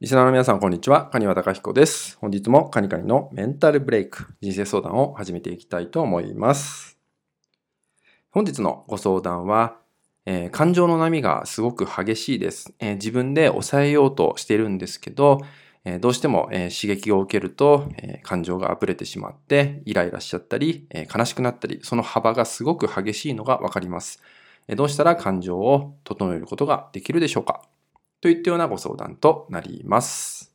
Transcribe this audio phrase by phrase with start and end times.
[0.00, 1.08] リスナーの皆さん、こんにちは。
[1.08, 2.18] カニワタカヒコです。
[2.20, 6.96] 本日もカニカニのメンタルブレイク、人生相談を始めていきたいと思います。
[8.30, 9.78] 本日のご相談は、
[10.24, 15.40] えー、感情の波がすごく激しいです、えー、自分で抑えようとしているんですけど、
[15.84, 24.22] えー、どうしても、え刺激を受けると、え感情が溢れてしまって、イライラしちゃったり、え悲しくなったり、その幅がすごく激しいのがわかります。
[24.68, 27.62] えどうしたら感情を整えることができるでしょうか？
[28.20, 30.54] といったようなご相談となります。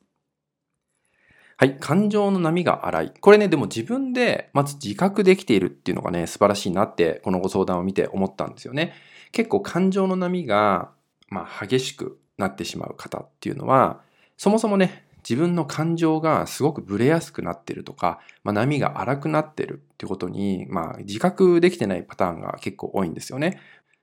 [1.56, 1.76] はい。
[1.78, 3.12] 感情の波が荒い。
[3.20, 8.92] これね、でも自分でまず自覚できているっていうのがね、素晴らしいなって、このご相談を見て思ったんですよね。
[9.30, 10.90] 結構感情の波が、
[11.28, 14.00] まあ、激しくなってしまう方っていうのは、
[14.36, 23.60] そもそもね、自分の感情がすごくブレやすくなってるとか、まあ、波が荒くなってるってことに、まあ、自覚できてないパターンが結構多いんですよね。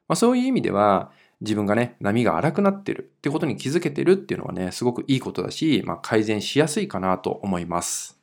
[0.07, 1.11] まあ、そういう意味では、
[1.41, 8.20] 自分がね、波が荒くなってるってことに気づけてるっていうのはね、すごくいいことだし、まあ、改善しやすいかなと思います。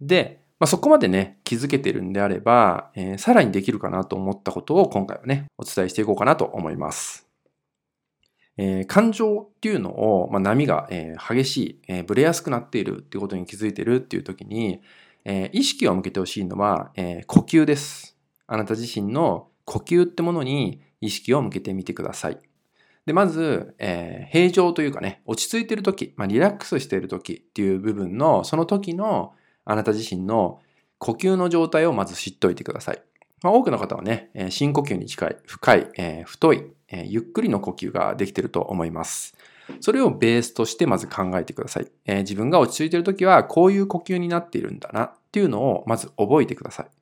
[0.00, 7.26] で、まあ、そこまでね、気づけてるんであれば、えー、さらにできるかなと思ったことを今回はね、お伝えしていこうかなと思います。
[8.56, 14.82] えー、感情っていうのを、まあ、波が、えー、激しい、えー、ブレやすくなっているっていうことに気づいてるっていう時に、
[15.24, 18.16] え、意識を向けてほしいのは、え、呼吸です。
[18.46, 22.38] あなた自身の呼吸ってものに意識を向けてみてください。
[23.04, 30.60] で、まず、えー、平常というかね、落ち着いている時、まあ、リラックスしている時っていう部分の、その時のあなた自身の
[30.98, 33.02] 呼吸の状態をまず知っておいてください。
[33.42, 39.34] まあ、多くの方はね、えー、深呼吸に近い、深い、えー、太い、え、ゆっくりの呼吸ができていると思います。
[39.80, 41.90] それをベースとしてまず考えてください。
[42.04, 47.01] え、自分が落ち着いている時はこういう呼吸になっているんだなっていうのをまず覚えてください。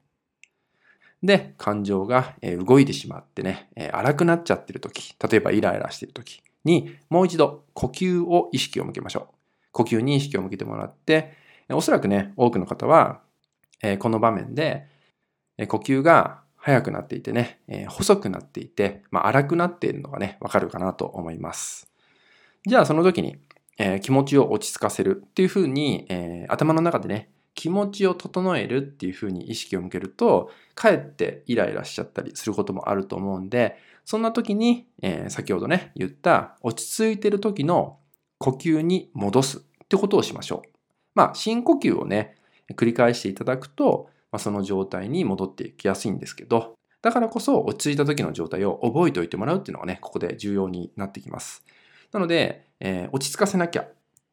[1.23, 2.35] で、感情が
[2.67, 9.35] 動いてしまってね、荒くなっちゃってる時、例えばイライラしてる時に、もう一度呼吸を意識を向けましょう。
[9.73, 11.33] 呼吸に意識を向けてもらって、
[11.71, 13.21] おそらくね、多くの方は、
[13.99, 14.87] この場面で、
[15.69, 21.91] 呼吸が速くなっていてね、細くなっていて、まあ、荒くなっているのがね、わかるかなと思います。
[22.67, 23.39] じゃあその時に、
[24.03, 26.07] 気持ちを落ち着かせるっていうふうに、
[26.49, 37.99] 頭の中でね、気持ちを整えるっていうふうに意識を向けると、かえってイライラしちゃったりすることもあると思うんで、そんな時に、えー、先ほどね、言った落ち着いてる時の
[38.39, 40.69] 呼吸に戻すってことをしましょう。
[41.15, 42.37] まあ、深呼吸をね、
[42.77, 51.65] 繰り返していただくと、まあ、その状態に戻っていきやすいんですけど、だからこそ落ち着いた時の状態を覚えておいてもらうっていうのがね、ここで重要になってきます。
[52.13, 53.87] なので、えー、落ち着かせなきゃ、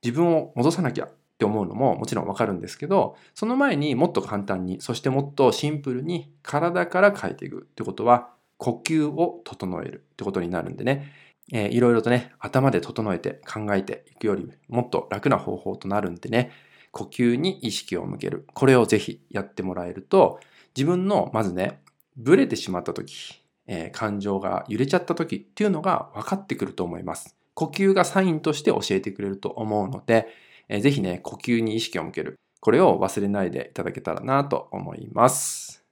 [0.03, 11.13] 自分を戻さなきゃって思うのももちろんわかるんですけど、その前にもっと簡単に、そしてもっとシンプルに体から変えていくってことは、呼吸を整えるってことになるんでね、
[11.53, 16.51] えー、いろいろとね、頭で整えて考えていくよりもっと楽な方法となるんでね、
[16.89, 18.47] 呼吸に意識を向ける。
[18.55, 20.39] これをぜひやってもらえると、
[20.75, 21.81] 自分のまずね、
[22.15, 27.35] ブレてしまった時、えー、感情が揺れちゃった時っていうのが分かってくると思います。
[27.53, 30.27] 呼吸がサインとして教えてくれると思うので、
[30.69, 32.35] えー、ぜひね、呼吸に意識を向ける。
[32.59, 35.83] これを忘れないでいただけたらなと思います。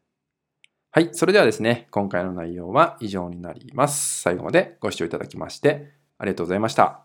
[0.92, 1.10] はい。
[1.12, 4.22] それではですね、今回の内容は以上になります。
[4.22, 7.05] 最後までご視聴いただきましてありがとうございました。